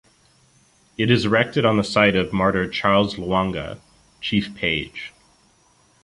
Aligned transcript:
It 0.97 1.11
is 1.11 1.25
erected 1.25 1.63
on 1.63 1.77
the 1.77 1.83
site 1.83 2.15
of 2.15 2.33
martyr 2.33 2.67
Charles 2.67 3.17
Lwanga, 3.17 3.77
chief 4.19 4.51
page. 4.55 5.13